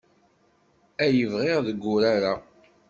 [1.03, 2.33] Ay bɣiɣ deg wurar-a.